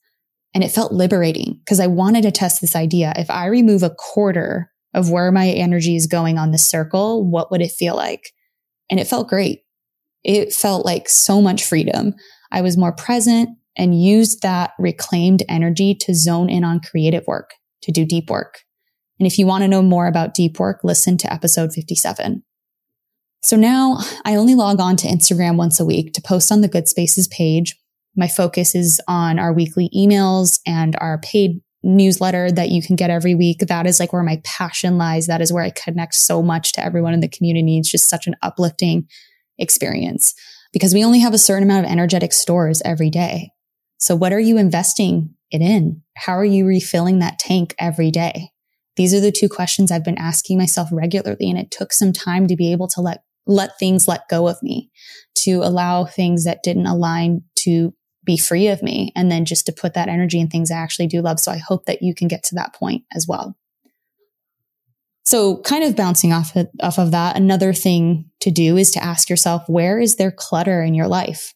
and 0.54 0.64
it 0.64 0.73
felt 0.73 0.92
liberating 0.92 1.61
because 1.64 1.80
I 1.80 1.87
wanted 1.87 2.23
to 2.23 2.30
test 2.30 2.61
this 2.61 2.75
idea. 2.75 3.12
If 3.16 3.30
I 3.30 3.47
remove 3.47 3.83
a 3.83 3.90
quarter 3.90 4.71
of 4.95 5.11
where 5.11 5.30
my 5.30 5.49
energy 5.49 5.97
is 5.97 6.07
going 6.07 6.38
on 6.38 6.50
the 6.50 6.59
circle, 6.59 7.28
what 7.28 7.50
would 7.50 7.62
it 7.62 7.71
feel 7.71 7.95
like? 7.95 8.33
And 8.90 8.99
it 8.99 9.07
felt 9.07 9.28
great. 9.28 9.61
It 10.25 10.52
felt 10.52 10.85
like 10.85 11.09
so 11.09 11.40
much 11.40 11.64
freedom. 11.64 12.14
I 12.50 12.62
was 12.62 12.76
more 12.76 12.92
present 12.92 13.50
and 13.76 14.00
used 14.00 14.42
that 14.42 14.73
reclaimed 14.78 15.42
energy 15.49 15.95
to 15.95 16.14
zone 16.14 16.50
in 16.50 16.64
on 16.64 16.80
creative 16.80 17.26
work, 17.26 17.54
to 17.83 17.92
do 17.92 18.04
deep 18.04 18.28
work. 18.28 18.61
And 19.19 19.26
if 19.26 19.38
you 19.38 19.47
want 19.47 19.62
to 19.62 19.69
know 19.69 19.83
more 19.83 20.07
about 20.07 20.35
deep 20.35 20.59
work, 20.59 20.80
listen 20.83 21.16
to 21.19 21.33
episode 21.33 21.73
57. 21.73 22.42
So 23.42 23.57
now 23.57 23.99
I 24.25 24.35
only 24.35 24.54
log 24.54 24.80
on 24.80 24.97
to 24.97 25.09
Instagram 25.09 25.57
once 25.57 25.78
a 25.80 25.85
week 25.85 26.12
to 26.14 26.23
post 26.23 26.50
on 26.50 26.61
the 26.61 26.69
Good 26.69 26.88
Spaces 26.88 27.28
page. 27.28 27.76
My 28.17 28.29
focus 28.29 28.75
is 28.75 29.00
on 29.09 29.38
our 29.38 29.52
weekly 29.52 29.90
emails 29.97 30.61
and 30.67 30.97
our 31.00 31.19
paid 31.19 31.61
newsletter 31.83 32.50
that 32.52 32.69
you 32.69 32.83
can 32.83 32.97
get 32.97 33.11
every 33.11 33.35
week. 33.35 33.61
That 33.61 33.87
is 33.87 34.00
like 34.00 34.12
where 34.12 34.23
my 34.23 34.40
passion 34.45 34.99
lies. 34.99 35.26
That 35.26 35.40
is 35.40 35.52
where 35.52 35.64
I 35.64 35.71
connect 35.71 36.14
so 36.14 36.43
much 36.43 36.73
to 36.73 36.85
everyone 36.85 37.14
in 37.14 37.21
the 37.21 37.29
community. 37.29 37.79
It's 37.79 37.90
just 37.90 38.09
such 38.09 38.26
an 38.26 38.37
uplifting 38.43 39.09
experience 39.59 40.35
because 40.73 40.95
we 40.95 41.05
only 41.05 41.21
have 41.21 41.35
a 41.35 41.38
certain 41.38 41.64
amount 41.64 41.87
of 41.87 41.93
energetic 41.93 42.33
stores 42.33 42.83
every 42.85 43.11
day. 43.11 43.50
So 43.99 44.14
what 44.14 44.33
are 44.33 44.40
you 44.40 44.57
investing 44.59 45.35
it 45.50 45.61
in? 45.61 46.02
How 46.17 46.33
are 46.33 46.45
you 46.45 46.67
refilling 46.67 47.19
that 47.19 47.38
tank 47.38 47.75
every 47.79 48.11
day? 48.11 48.50
These 48.97 49.14
are 49.14 49.21
the 49.21 49.33
two 49.33 49.49
questions 49.49 49.90
I've 49.90 50.05
been 50.05 50.19
asking 50.19 50.59
myself 50.59 50.88
regularly. 50.93 51.49
And 51.49 51.59
it 51.59 51.71
took 51.71 51.93
some 51.93 52.12
time 52.12 52.47
to 52.49 52.57
be 52.57 52.73
able 52.73 52.88
to 52.88 53.00
let, 53.00 53.23
let 53.47 53.79
things 53.79 54.07
let 54.07 54.29
go 54.29 54.49
of 54.49 54.62
me, 54.62 54.90
to 55.37 55.62
allow 55.62 56.05
things 56.05 56.45
that 56.45 56.62
didn't 56.62 56.87
align 56.87 57.43
to 57.57 57.95
be 58.30 58.37
free 58.37 58.68
of 58.68 58.80
me 58.80 59.12
and 59.16 59.30
then 59.30 59.44
just 59.44 59.66
to 59.66 59.72
put 59.72 59.94
that 59.94 60.08
energy 60.08 60.38
in 60.38 60.49
things 60.49 60.70
I 60.70 60.76
actually 60.76 61.08
do 61.08 61.20
love. 61.20 61.40
So 61.40 61.50
I 61.50 61.58
hope 61.58 61.87
that 61.87 62.00
you 62.00 62.14
can 62.14 62.28
get 62.28 62.44
to 62.44 62.54
that 62.54 62.75
point 62.75 63.02
as 63.12 63.26
well. 63.26 63.56
So 65.25 65.58
kind 65.58 65.82
of 65.82 65.96
bouncing 65.96 66.32
off 66.32 66.54
of, 66.54 66.68
off 66.80 66.99
of 66.99 67.10
that, 67.10 67.37
another 67.37 67.72
thing 67.72 68.30
to 68.40 68.52
do 68.52 68.76
is 68.76 68.92
to 68.92 69.02
ask 69.02 69.28
yourself, 69.28 69.64
where 69.68 69.99
is 69.99 70.16
there 70.16 70.30
clutter 70.30 70.80
in 70.80 70.94
your 70.94 71.08
life? 71.08 71.54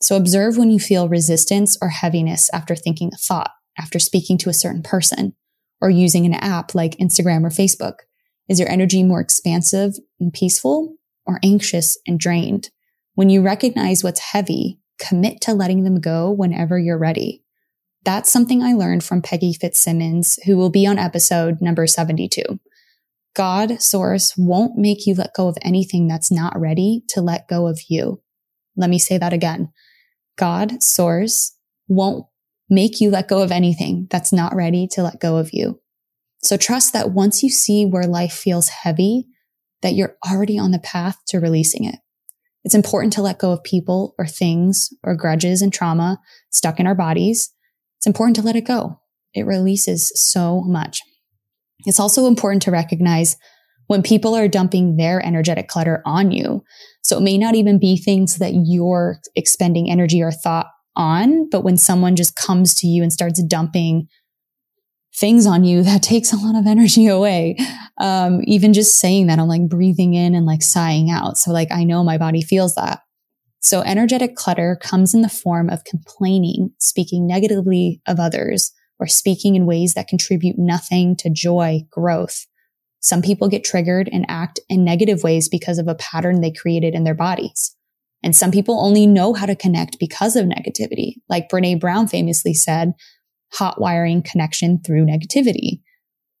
So 0.00 0.16
observe 0.16 0.56
when 0.56 0.70
you 0.70 0.80
feel 0.80 1.08
resistance 1.08 1.78
or 1.80 1.88
heaviness 1.88 2.50
after 2.52 2.74
thinking 2.74 3.10
a 3.14 3.16
thought, 3.16 3.52
after 3.78 3.98
speaking 3.98 4.38
to 4.38 4.50
a 4.50 4.54
certain 4.54 4.82
person, 4.82 5.34
or 5.80 5.88
using 5.88 6.26
an 6.26 6.34
app 6.34 6.74
like 6.74 6.98
Instagram 6.98 7.44
or 7.44 7.50
Facebook. 7.50 8.00
Is 8.48 8.58
your 8.58 8.68
energy 8.68 9.04
more 9.04 9.20
expansive 9.20 9.94
and 10.18 10.32
peaceful 10.32 10.96
or 11.26 11.38
anxious 11.44 11.96
and 12.06 12.18
drained? 12.18 12.70
When 13.14 13.30
you 13.30 13.42
recognize 13.42 14.02
what's 14.02 14.20
heavy, 14.20 14.80
commit 14.98 15.40
to 15.42 15.54
letting 15.54 15.84
them 15.84 16.00
go 16.00 16.30
whenever 16.30 16.78
you're 16.78 16.98
ready. 16.98 17.42
That's 18.04 18.30
something 18.30 18.62
I 18.62 18.72
learned 18.72 19.04
from 19.04 19.22
Peggy 19.22 19.52
Fitzsimmons, 19.52 20.38
who 20.44 20.56
will 20.56 20.70
be 20.70 20.86
on 20.86 20.98
episode 20.98 21.60
number 21.60 21.86
72. 21.86 22.42
God, 23.34 23.80
source, 23.80 24.36
won't 24.36 24.76
make 24.76 25.06
you 25.06 25.14
let 25.14 25.34
go 25.34 25.48
of 25.48 25.58
anything 25.62 26.08
that's 26.08 26.30
not 26.30 26.58
ready 26.58 27.04
to 27.08 27.20
let 27.20 27.48
go 27.48 27.66
of 27.66 27.80
you. 27.88 28.22
Let 28.76 28.90
me 28.90 28.98
say 28.98 29.18
that 29.18 29.32
again. 29.32 29.70
God, 30.36 30.82
source, 30.82 31.54
won't 31.88 32.26
make 32.70 33.00
you 33.00 33.10
let 33.10 33.28
go 33.28 33.42
of 33.42 33.52
anything 33.52 34.06
that's 34.10 34.32
not 34.32 34.54
ready 34.54 34.86
to 34.92 35.02
let 35.02 35.20
go 35.20 35.36
of 35.36 35.52
you. 35.52 35.80
So 36.42 36.56
trust 36.56 36.92
that 36.92 37.10
once 37.10 37.42
you 37.42 37.50
see 37.50 37.84
where 37.84 38.06
life 38.06 38.32
feels 38.32 38.68
heavy, 38.68 39.26
that 39.82 39.94
you're 39.94 40.16
already 40.28 40.58
on 40.58 40.70
the 40.70 40.78
path 40.78 41.18
to 41.28 41.40
releasing 41.40 41.84
it. 41.84 41.96
It's 42.64 42.74
important 42.74 43.12
to 43.14 43.22
let 43.22 43.38
go 43.38 43.52
of 43.52 43.62
people 43.62 44.14
or 44.18 44.26
things 44.26 44.90
or 45.02 45.14
grudges 45.14 45.62
and 45.62 45.72
trauma 45.72 46.18
stuck 46.50 46.80
in 46.80 46.86
our 46.86 46.94
bodies. 46.94 47.52
It's 47.98 48.06
important 48.06 48.36
to 48.36 48.42
let 48.42 48.56
it 48.56 48.66
go. 48.66 49.00
It 49.34 49.46
releases 49.46 50.12
so 50.14 50.60
much. 50.62 51.00
It's 51.86 52.00
also 52.00 52.26
important 52.26 52.62
to 52.62 52.70
recognize 52.70 53.36
when 53.86 54.02
people 54.02 54.34
are 54.34 54.48
dumping 54.48 54.96
their 54.96 55.24
energetic 55.24 55.68
clutter 55.68 56.02
on 56.04 56.30
you. 56.30 56.62
So 57.02 57.16
it 57.16 57.22
may 57.22 57.38
not 57.38 57.54
even 57.54 57.78
be 57.78 57.96
things 57.96 58.38
that 58.38 58.52
you're 58.54 59.18
expending 59.34 59.90
energy 59.90 60.22
or 60.22 60.30
thought 60.30 60.66
on, 60.94 61.48
but 61.48 61.62
when 61.62 61.76
someone 61.76 62.16
just 62.16 62.36
comes 62.36 62.74
to 62.76 62.86
you 62.86 63.02
and 63.02 63.12
starts 63.12 63.42
dumping 63.44 64.08
things 65.18 65.46
on 65.46 65.64
you, 65.64 65.82
that 65.82 66.02
takes 66.02 66.32
a 66.32 66.36
lot 66.36 66.54
of 66.54 66.66
energy 66.66 67.06
away. 67.06 67.56
Um, 67.98 68.40
even 68.44 68.72
just 68.72 68.98
saying 68.98 69.26
that, 69.26 69.38
I'm 69.38 69.48
like 69.48 69.68
breathing 69.68 70.14
in 70.14 70.34
and 70.34 70.46
like 70.46 70.62
sighing 70.62 71.10
out. 71.10 71.36
So 71.38 71.50
like 71.50 71.68
I 71.72 71.84
know 71.84 72.04
my 72.04 72.18
body 72.18 72.42
feels 72.42 72.74
that. 72.76 73.00
So 73.60 73.80
energetic 73.82 74.36
clutter 74.36 74.78
comes 74.80 75.14
in 75.14 75.22
the 75.22 75.28
form 75.28 75.68
of 75.68 75.84
complaining, 75.84 76.70
speaking 76.80 77.26
negatively 77.26 78.00
of 78.06 78.20
others, 78.20 78.72
or 79.00 79.06
speaking 79.06 79.56
in 79.56 79.66
ways 79.66 79.94
that 79.94 80.08
contribute 80.08 80.56
nothing 80.58 81.16
to 81.16 81.30
joy, 81.30 81.80
growth. 81.90 82.46
Some 83.00 83.22
people 83.22 83.48
get 83.48 83.64
triggered 83.64 84.08
and 84.12 84.26
act 84.28 84.60
in 84.68 84.84
negative 84.84 85.22
ways 85.22 85.48
because 85.48 85.78
of 85.78 85.88
a 85.88 85.94
pattern 85.96 86.40
they 86.40 86.52
created 86.52 86.94
in 86.94 87.04
their 87.04 87.14
bodies. 87.14 87.74
And 88.22 88.34
some 88.34 88.50
people 88.50 88.84
only 88.84 89.06
know 89.06 89.32
how 89.32 89.46
to 89.46 89.54
connect 89.54 89.98
because 90.00 90.34
of 90.34 90.46
negativity. 90.46 91.14
Like 91.28 91.48
Brene 91.48 91.80
Brown 91.80 92.08
famously 92.08 92.54
said, 92.54 92.92
hot 93.52 93.80
wiring 93.80 94.22
connection 94.22 94.80
through 94.84 95.06
negativity. 95.06 95.80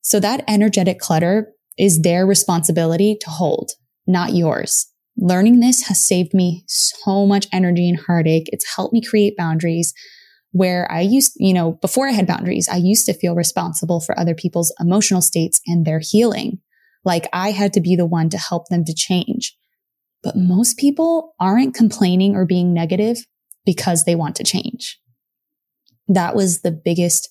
So 0.02 0.20
that 0.20 0.44
energetic 0.48 0.98
clutter 0.98 1.52
is 1.78 2.02
their 2.02 2.26
responsibility 2.26 3.16
to 3.20 3.30
hold, 3.30 3.72
not 4.06 4.34
yours. 4.34 4.86
Learning 5.16 5.60
this 5.60 5.88
has 5.88 6.02
saved 6.02 6.32
me 6.32 6.64
so 6.66 7.26
much 7.26 7.46
energy 7.52 7.88
and 7.88 7.98
heartache. 7.98 8.48
It's 8.52 8.76
helped 8.76 8.92
me 8.92 9.02
create 9.02 9.36
boundaries 9.36 9.92
where 10.52 10.90
I 10.90 11.00
used, 11.00 11.32
you 11.36 11.52
know, 11.52 11.72
before 11.72 12.08
I 12.08 12.12
had 12.12 12.26
boundaries, 12.26 12.68
I 12.68 12.76
used 12.76 13.06
to 13.06 13.14
feel 13.14 13.34
responsible 13.34 14.00
for 14.00 14.18
other 14.18 14.34
people's 14.34 14.72
emotional 14.80 15.20
states 15.20 15.60
and 15.66 15.84
their 15.84 16.00
healing. 16.00 16.58
Like 17.04 17.28
I 17.32 17.50
had 17.50 17.72
to 17.74 17.80
be 17.80 17.96
the 17.96 18.06
one 18.06 18.28
to 18.30 18.38
help 18.38 18.68
them 18.68 18.84
to 18.84 18.94
change. 18.94 19.56
But 20.22 20.36
most 20.36 20.78
people 20.78 21.34
aren't 21.38 21.74
complaining 21.74 22.34
or 22.34 22.44
being 22.44 22.72
negative 22.72 23.18
because 23.64 24.04
they 24.04 24.14
want 24.14 24.36
to 24.36 24.44
change. 24.44 24.98
That 26.08 26.34
was 26.34 26.60
the 26.60 26.72
biggest 26.72 27.28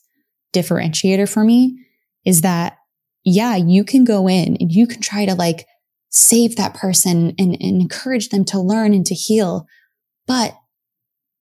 differentiator 0.53 1.29
for 1.29 1.43
me 1.43 1.77
is 2.25 2.41
that, 2.41 2.77
yeah, 3.23 3.55
you 3.55 3.83
can 3.83 4.03
go 4.03 4.27
in 4.27 4.57
and 4.59 4.71
you 4.71 4.87
can 4.87 5.01
try 5.01 5.25
to 5.25 5.35
like 5.35 5.65
save 6.09 6.55
that 6.55 6.73
person 6.73 7.33
and, 7.37 7.57
and 7.59 7.81
encourage 7.81 8.29
them 8.29 8.45
to 8.45 8.59
learn 8.59 8.93
and 8.93 9.05
to 9.05 9.13
heal. 9.13 9.65
But 10.25 10.55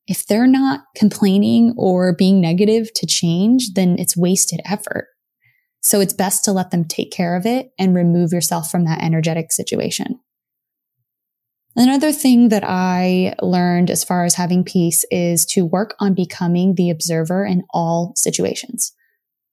if 0.07 0.27
they're 0.27 0.47
not 0.47 0.83
complaining 0.95 1.75
or 1.77 2.15
being 2.15 2.41
negative 2.41 2.93
to 2.95 3.07
change, 3.07 3.75
then 3.75 3.97
it's 3.99 4.17
wasted 4.17 4.61
effort. 4.65 5.09
So 5.81 6.01
it's 6.01 6.13
best 6.13 6.45
to 6.45 6.53
let 6.53 6.71
them 6.71 6.85
take 6.85 7.13
care 7.13 7.37
of 7.37 7.47
it 7.47 7.71
and 7.79 7.95
remove 7.95 8.33
yourself 8.33 8.71
from 8.71 8.85
that 8.85 9.03
energetic 9.03 9.53
situation. 9.53 10.21
Another 11.77 12.11
thing 12.11 12.49
that 12.49 12.65
I 12.65 13.35
learned 13.43 13.91
as 13.91 14.03
far 14.03 14.25
as 14.25 14.35
having 14.35 14.65
peace 14.65 15.05
is 15.11 15.45
to 15.47 15.67
work 15.67 15.95
on 16.01 16.15
becoming 16.15 16.75
the 16.75 16.91
observer 16.91 17.45
in 17.45 17.65
all 17.71 18.15
situations. 18.17 18.93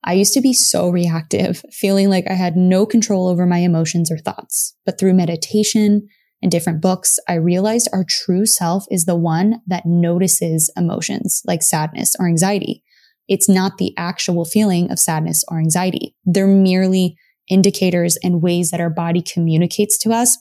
I 0.02 0.14
used 0.14 0.34
to 0.34 0.40
be 0.40 0.54
so 0.54 0.88
reactive, 0.88 1.62
feeling 1.70 2.08
like 2.08 2.28
I 2.28 2.34
had 2.34 2.56
no 2.56 2.86
control 2.86 3.28
over 3.28 3.46
my 3.46 3.58
emotions 3.58 4.10
or 4.10 4.18
thoughts. 4.18 4.74
But 4.86 4.98
through 4.98 5.14
meditation, 5.14 6.08
and 6.44 6.52
different 6.52 6.82
books, 6.82 7.18
I 7.26 7.34
realized 7.34 7.88
our 7.92 8.04
true 8.06 8.44
self 8.44 8.84
is 8.90 9.06
the 9.06 9.16
one 9.16 9.62
that 9.66 9.86
notices 9.86 10.70
emotions 10.76 11.40
like 11.46 11.62
sadness 11.62 12.14
or 12.20 12.28
anxiety. 12.28 12.84
It's 13.28 13.48
not 13.48 13.78
the 13.78 13.94
actual 13.96 14.44
feeling 14.44 14.90
of 14.92 14.98
sadness 14.98 15.42
or 15.48 15.58
anxiety. 15.58 16.14
They're 16.26 16.46
merely 16.46 17.16
indicators 17.48 18.18
and 18.22 18.42
ways 18.42 18.70
that 18.70 18.80
our 18.80 18.90
body 18.90 19.22
communicates 19.22 19.96
to 19.98 20.12
us. 20.12 20.36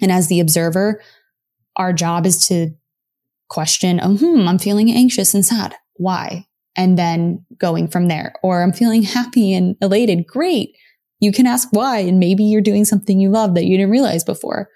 And 0.00 0.12
as 0.12 0.28
the 0.28 0.40
observer, 0.40 1.02
our 1.76 1.92
job 1.92 2.26
is 2.26 2.46
to 2.48 2.70
question, 3.48 4.00
oh, 4.02 4.16
hmm, 4.16 4.46
I'm 4.46 4.58
feeling 4.58 4.90
anxious 4.90 5.34
and 5.34 5.44
sad. 5.44 5.74
Why? 5.94 6.46
And 6.76 6.98
then 6.98 7.44
going 7.56 7.88
from 7.88 8.08
there. 8.08 8.34
Or 8.42 8.62
I'm 8.62 8.72
feeling 8.72 9.02
happy 9.02 9.52
and 9.54 9.76
elated. 9.80 10.26
Great. 10.26 10.76
You 11.20 11.32
can 11.32 11.46
ask 11.46 11.68
why. 11.72 12.00
And 12.00 12.20
maybe 12.20 12.44
you're 12.44 12.60
doing 12.60 12.84
something 12.84 13.18
you 13.18 13.30
love 13.30 13.54
that 13.54 13.64
you 13.64 13.76
didn't 13.76 13.90
realize 13.90 14.22
before. 14.22 14.68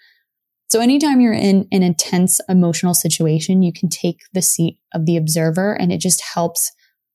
So 0.71 0.81
anytime 0.81 1.21
you're 1.21 1.35
in 1.35 1.69
an 1.71 1.83
intense 1.83 2.41
emotional 2.49 2.95
situation, 2.95 3.63
you 3.63 3.73
can 3.73 3.89
take 3.89 4.21
the 4.33 4.41
seat 4.41 4.79
of 4.95 5.05
the 5.05 5.19
observer 5.19 5.75
and 5.75 5.93
it 5.93 5.99
just 5.99 6.23
helps 6.23 6.73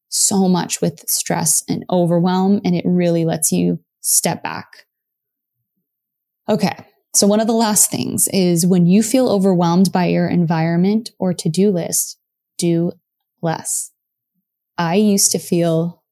so 0.10 0.48
much 0.48 0.80
with 0.80 1.04
stress 1.10 1.64
and 1.68 1.84
overwhelm. 1.90 2.62
And 2.64 2.76
it 2.76 2.86
really 2.86 3.26
lets 3.26 3.52
you 3.52 3.80
step 4.02 4.44
back. 4.44 4.86
Okay. 6.48 6.78
So 7.18 7.26
one 7.26 7.40
of 7.40 7.48
the 7.48 7.54
last 7.54 7.90
things 7.90 8.28
is 8.28 8.64
when 8.64 8.86
you 8.86 9.02
feel 9.02 9.28
overwhelmed 9.28 9.92
by 9.92 10.06
your 10.06 10.28
environment 10.28 11.10
or 11.18 11.34
to-do 11.34 11.72
list, 11.72 12.20
do 12.60 12.92
less. 13.42 13.92
I 14.78 14.98
used 14.98 15.32
to 15.32 15.40
feel 15.40 16.04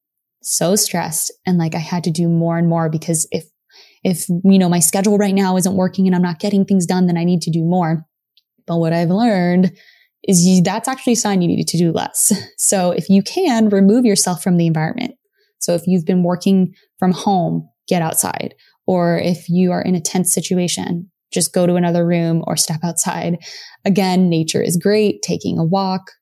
so 0.42 0.74
stressed 0.74 1.30
and 1.46 1.58
like 1.58 1.76
I 1.76 1.78
had 1.78 2.02
to 2.04 2.10
do 2.10 2.26
more 2.28 2.58
and 2.58 2.68
more 2.68 2.88
because 2.88 3.28
if 3.30 3.44
if, 4.02 4.28
you 4.28 4.58
know, 4.58 4.68
my 4.68 4.80
schedule 4.80 5.16
right 5.16 5.34
now 5.34 5.56
isn't 5.56 5.76
working 5.76 6.08
and 6.08 6.16
I'm 6.16 6.22
not 6.22 6.40
getting 6.40 6.64
things 6.64 6.86
done, 6.86 7.06
then 7.06 7.16
I 7.16 7.22
need 7.22 7.42
to 7.42 7.50
do 7.52 7.62
more. 7.62 8.04
But 8.66 8.78
what 8.78 8.92
I've 8.92 9.10
learned 9.10 9.76
is 10.26 10.44
you, 10.44 10.60
that's 10.60 10.88
actually 10.88 11.12
a 11.12 11.16
sign 11.16 11.40
you 11.40 11.46
need 11.46 11.68
to 11.68 11.78
do 11.78 11.92
less. 11.92 12.32
So 12.58 12.90
if 12.90 13.08
you 13.08 13.22
can 13.22 13.68
remove 13.68 14.04
yourself 14.04 14.42
from 14.42 14.56
the 14.56 14.66
environment. 14.66 15.14
So 15.60 15.74
if 15.74 15.86
you've 15.86 16.04
been 16.04 16.24
working 16.24 16.74
from 16.98 17.12
home, 17.12 17.68
get 17.86 18.02
outside. 18.02 18.56
Or 18.86 19.18
if 19.18 19.48
you 19.48 19.72
are 19.72 19.82
in 19.82 19.94
a 19.94 20.00
tense 20.00 20.32
situation, 20.32 21.10
just 21.32 21.52
go 21.52 21.66
to 21.66 21.74
another 21.74 22.06
room 22.06 22.44
or 22.46 22.56
step 22.56 22.80
outside. 22.82 23.38
Again, 23.84 24.28
nature 24.28 24.62
is 24.62 24.76
great. 24.76 25.22
Taking 25.22 25.58
a 25.58 25.64
walk, 25.64 26.12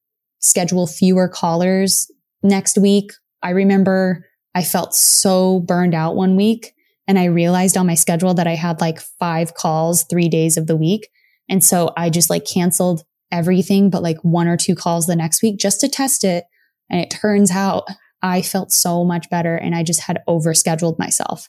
schedule 0.41 0.87
fewer 0.87 1.29
callers 1.29 2.11
next 2.43 2.79
week. 2.79 3.13
I 3.43 3.51
remember 3.51 4.27
I 4.55 4.63
felt 4.63 4.95
so 4.95 5.61
burned 5.61 5.95
out 5.95 6.17
one 6.17 6.37
week 6.37 6.75
and 7.07 7.19
I 7.19 7.25
realized 7.27 7.77
on 7.77 7.87
my 7.87 7.95
schedule 7.95 8.35
that 8.35 8.47
I 8.47 8.55
had 8.55 8.81
like 8.81 9.01
five 9.01 9.55
calls 9.55 10.05
three 10.05 10.29
days 10.29 10.57
of 10.57 10.67
the 10.67 10.77
week. 10.77 11.09
And 11.49 11.63
so 11.63 11.93
I 11.97 12.09
just 12.09 12.31
like 12.31 12.47
canceled 12.47 13.05
everything 13.31 13.91
but 13.91 14.03
like 14.03 14.19
one 14.23 14.47
or 14.47 14.57
two 14.57 14.75
calls 14.75 15.07
the 15.07 15.17
next 15.17 15.43
week 15.43 15.59
just 15.59 15.81
to 15.81 15.89
test 15.89 16.25
it. 16.25 16.45
And 16.91 17.01
it 17.01 17.11
turns 17.11 17.51
out 17.51 17.89
I 18.23 18.43
felt 18.43 18.73
so 18.73 19.05
much 19.05 19.29
better 19.29 19.55
and 19.55 19.75
I 19.75 19.83
just 19.83 20.01
had 20.01 20.23
overscheduled 20.29 20.99
myself. 20.99 21.49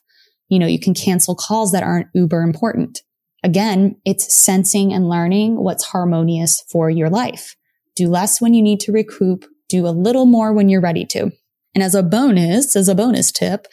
You 0.50 0.60
know, 0.60 0.68
you 0.68 0.80
can 0.80 0.94
cancel 0.94 1.36
calls 1.36 1.72
that 1.72 1.84
aren't 1.84 2.08
uber 2.14 2.42
important. 2.42 3.02
Again, 3.44 3.96
it's 4.06 4.34
sensing 4.34 4.94
and 4.94 5.10
learning 5.10 5.58
what's 5.58 5.84
harmonious 5.84 6.64
for 6.70 6.90
your 6.90 7.10
life. 7.10 7.56
Do 7.96 8.08
less 8.10 8.42
when 8.42 8.54
you 8.54 8.62
need 8.62 8.80
to 8.82 8.92
recoup, 8.92 9.46
do 9.70 9.88
a 9.88 9.90
little 9.90 10.26
more 10.26 10.54
when 10.54 10.70
you're 10.70 10.82
ready 10.82 11.06
to. 11.06 11.32
And 11.74 11.84
as 11.84 11.96
a 11.96 12.04
bonus, 12.04 12.76
as 12.76 12.88
a 12.88 12.96
bonus 12.96 13.32
tip, 13.32 13.68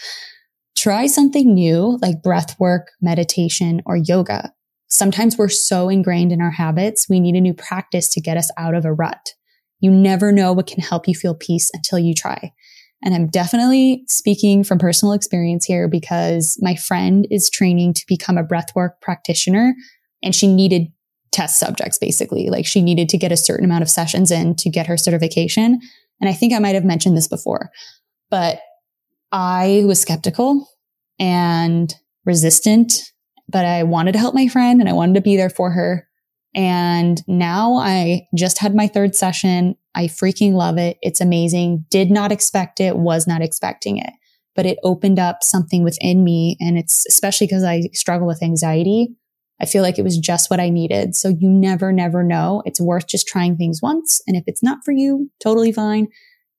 try 0.76 1.06
something 1.06 1.54
new 1.54 1.98
like 2.02 2.22
breath 2.22 2.58
work, 2.58 2.88
meditation, 3.00 3.80
or 3.86 3.96
yoga. 3.96 4.52
Sometimes 4.88 5.38
we're 5.38 5.48
so 5.48 5.88
ingrained 5.88 6.32
in 6.32 6.42
our 6.42 6.50
habits, 6.50 7.08
we 7.08 7.18
need 7.18 7.34
a 7.34 7.40
new 7.40 7.54
practice 7.54 8.10
to 8.10 8.20
get 8.20 8.36
us 8.36 8.50
out 8.58 8.74
of 8.74 8.84
a 8.84 8.92
rut. 8.92 9.32
You 9.80 9.90
never 9.90 10.32
know 10.32 10.52
what 10.52 10.66
can 10.66 10.82
help 10.82 11.08
you 11.08 11.14
feel 11.14 11.34
peace 11.34 11.70
until 11.72 11.98
you 11.98 12.14
try. 12.14 12.52
And 13.04 13.14
I'm 13.14 13.26
definitely 13.26 14.04
speaking 14.06 14.62
from 14.62 14.78
personal 14.78 15.12
experience 15.12 15.64
here 15.64 15.88
because 15.88 16.58
my 16.60 16.76
friend 16.76 17.26
is 17.30 17.50
training 17.50 17.94
to 17.94 18.04
become 18.06 18.38
a 18.38 18.44
breathwork 18.44 19.00
practitioner 19.00 19.74
and 20.22 20.34
she 20.34 20.46
needed 20.46 20.92
test 21.32 21.58
subjects 21.58 21.98
basically. 21.98 22.48
Like 22.48 22.66
she 22.66 22.80
needed 22.80 23.08
to 23.08 23.18
get 23.18 23.32
a 23.32 23.36
certain 23.36 23.64
amount 23.64 23.82
of 23.82 23.90
sessions 23.90 24.30
in 24.30 24.54
to 24.56 24.70
get 24.70 24.86
her 24.86 24.96
certification. 24.96 25.80
And 26.20 26.30
I 26.30 26.32
think 26.32 26.52
I 26.52 26.58
might 26.60 26.74
have 26.74 26.84
mentioned 26.84 27.16
this 27.16 27.26
before, 27.26 27.70
but 28.30 28.60
I 29.32 29.82
was 29.86 30.00
skeptical 30.00 30.68
and 31.18 31.92
resistant, 32.24 33.12
but 33.48 33.64
I 33.64 33.82
wanted 33.82 34.12
to 34.12 34.18
help 34.18 34.34
my 34.34 34.46
friend 34.46 34.80
and 34.80 34.88
I 34.88 34.92
wanted 34.92 35.14
to 35.14 35.20
be 35.22 35.36
there 35.36 35.50
for 35.50 35.70
her. 35.72 36.06
And 36.54 37.26
now 37.26 37.76
I 37.76 38.28
just 38.36 38.58
had 38.58 38.74
my 38.74 38.86
third 38.86 39.16
session. 39.16 39.76
I 39.94 40.06
freaking 40.06 40.52
love 40.52 40.78
it. 40.78 40.98
It's 41.02 41.20
amazing. 41.20 41.84
Did 41.90 42.10
not 42.10 42.32
expect 42.32 42.80
it, 42.80 42.96
was 42.96 43.26
not 43.26 43.42
expecting 43.42 43.98
it, 43.98 44.12
but 44.54 44.66
it 44.66 44.78
opened 44.82 45.18
up 45.18 45.42
something 45.42 45.82
within 45.82 46.24
me. 46.24 46.56
And 46.60 46.78
it's 46.78 47.04
especially 47.08 47.46
because 47.46 47.64
I 47.64 47.88
struggle 47.92 48.26
with 48.26 48.42
anxiety. 48.42 49.14
I 49.60 49.66
feel 49.66 49.82
like 49.82 49.98
it 49.98 50.04
was 50.04 50.18
just 50.18 50.50
what 50.50 50.60
I 50.60 50.70
needed. 50.70 51.14
So 51.14 51.28
you 51.28 51.48
never, 51.48 51.92
never 51.92 52.24
know. 52.24 52.62
It's 52.64 52.80
worth 52.80 53.06
just 53.06 53.28
trying 53.28 53.56
things 53.56 53.80
once. 53.82 54.20
And 54.26 54.36
if 54.36 54.44
it's 54.46 54.62
not 54.62 54.78
for 54.84 54.92
you, 54.92 55.30
totally 55.42 55.72
fine. 55.72 56.08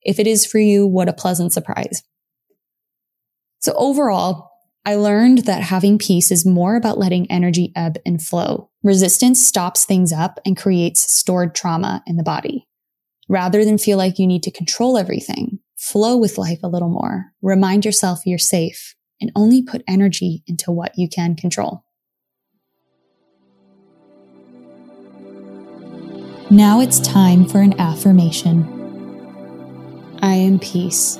If 0.04 0.20
it 0.20 0.28
is 0.28 0.46
for 0.46 0.60
you, 0.60 0.88
what 0.88 1.10
a 1.10 1.14
pleasant 1.14 1.54
surprise. 1.54 2.04
So 3.60 3.74
overall, 3.78 4.52
I 4.86 4.96
learned 4.96 5.40
that 5.40 5.62
having 5.64 5.98
peace 5.98 6.30
is 6.30 6.46
more 6.46 6.76
about 6.76 6.98
letting 6.98 7.32
energy 7.32 7.72
ebb 7.76 7.98
and 8.06 8.22
flow. 8.22 8.70
Resistance 8.84 9.46
stops 9.46 9.86
things 9.86 10.12
up 10.12 10.40
and 10.46 10.58
creates 10.58 11.10
stored 11.12 11.56
trauma 11.56 12.04
in 12.06 12.18
the 12.18 12.24
body. 12.24 12.68
Rather 13.30 13.64
than 13.64 13.78
feel 13.78 13.98
like 13.98 14.20
you 14.20 14.28
need 14.28 14.44
to 14.44 14.52
control 14.52 14.98
everything, 14.98 15.60
flow 15.76 16.18
with 16.18 16.38
life 16.38 16.60
a 16.64 16.68
little 16.68 16.90
more. 16.90 17.32
Remind 17.42 17.86
yourself 17.86 18.26
you're 18.26 18.38
safe 18.38 18.96
and 19.22 19.32
only 19.36 19.62
put 19.62 19.84
energy 19.88 20.44
into 20.48 20.72
what 20.72 20.92
you 20.98 21.08
can 21.08 21.36
control. 21.36 21.84
Now 26.52 26.82
it's 26.82 27.00
time 27.00 27.46
for 27.46 27.62
an 27.62 27.80
affirmation. 27.80 28.68
I 30.22 30.36
am 30.36 30.60
peace. 30.60 31.18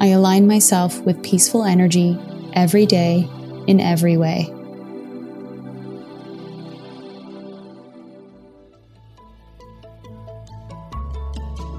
I 0.00 0.08
align 0.08 0.46
myself 0.46 1.00
with 1.00 1.22
peaceful 1.22 1.64
energy 1.64 2.18
every 2.54 2.84
day 2.84 3.28
in 3.66 3.80
every 3.80 4.16
way. 4.16 4.52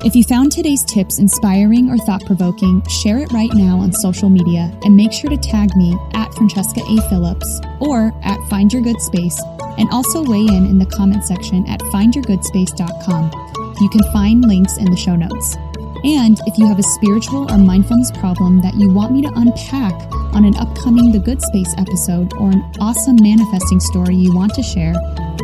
If 0.03 0.17
you 0.17 0.23
found 0.25 0.51
today's 0.51 0.83
tips 0.83 1.17
inspiring 1.19 1.89
or 1.89 1.97
thought 1.97 2.25
provoking, 2.25 2.85
share 2.87 3.19
it 3.19 3.31
right 3.31 3.49
now 3.53 3.79
on 3.79 3.93
social 3.93 4.27
media 4.27 4.69
and 4.83 4.97
make 4.97 5.13
sure 5.13 5.29
to 5.29 5.37
tag 5.37 5.73
me 5.77 5.97
at 6.13 6.33
Francesca 6.33 6.81
A. 6.81 7.09
Phillips 7.09 7.61
or 7.79 8.11
at 8.21 8.37
Find 8.49 8.73
Your 8.73 8.81
Good 8.81 8.99
Space 8.99 9.41
and 9.77 9.87
also 9.91 10.21
weigh 10.21 10.45
in 10.45 10.65
in 10.65 10.77
the 10.77 10.85
comment 10.85 11.23
section 11.23 11.65
at 11.69 11.79
findyourgoodspace.com. 11.79 13.31
You 13.79 13.89
can 13.89 14.03
find 14.11 14.43
links 14.43 14.75
in 14.75 14.91
the 14.91 14.97
show 14.97 15.15
notes. 15.15 15.55
And 16.03 16.37
if 16.47 16.57
you 16.57 16.67
have 16.67 16.79
a 16.79 16.83
spiritual 16.83 17.49
or 17.49 17.57
mindfulness 17.57 18.11
problem 18.11 18.61
that 18.61 18.75
you 18.75 18.89
want 18.89 19.13
me 19.13 19.21
to 19.21 19.31
unpack 19.37 19.93
on 20.35 20.43
an 20.43 20.57
upcoming 20.57 21.13
The 21.13 21.19
Good 21.19 21.41
Space 21.41 21.73
episode 21.77 22.33
or 22.33 22.51
an 22.51 22.61
awesome 22.81 23.15
manifesting 23.21 23.79
story 23.79 24.15
you 24.15 24.35
want 24.35 24.53
to 24.55 24.63
share, 24.63 24.95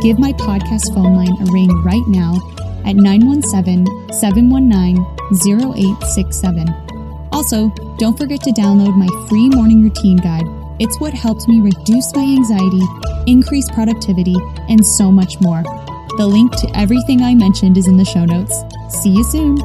give 0.01 0.19
my 0.19 0.33
podcast 0.33 0.93
phone 0.93 1.15
line 1.15 1.47
a 1.47 1.51
ring 1.53 1.71
right 1.81 2.05
now 2.07 2.35
at 2.89 2.95
917 2.95 3.85
719 4.11 4.97
0867. 5.31 6.67
Also, 7.31 7.69
don't 7.97 8.17
forget 8.17 8.41
to 8.41 8.51
download 8.51 8.97
my 8.97 9.07
free 9.29 9.49
morning 9.49 9.83
routine 9.83 10.17
guide 10.17 10.47
it's 10.79 10.97
what 11.01 11.13
helped 11.13 11.45
me 11.49 11.59
reduce 11.59 12.15
my 12.15 12.23
anxiety, 12.23 12.81
increase 13.27 13.69
productivity, 13.69 14.35
and 14.69 14.85
so 14.85 15.11
much 15.11 15.39
more. 15.41 15.61
The 16.17 16.25
link 16.25 16.55
to 16.55 16.71
everything 16.73 17.21
I 17.21 17.35
mentioned 17.35 17.77
is 17.77 17.87
in 17.87 17.97
the 17.97 18.05
show 18.05 18.23
notes. 18.23 18.55
See 19.01 19.09
you 19.09 19.23
soon. 19.25 19.57